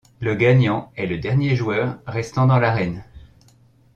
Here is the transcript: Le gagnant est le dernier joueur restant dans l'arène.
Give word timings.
Le 0.19 0.33
gagnant 0.33 0.91
est 0.95 1.05
le 1.05 1.19
dernier 1.19 1.55
joueur 1.55 1.99
restant 2.07 2.47
dans 2.47 2.57
l'arène. 2.57 3.03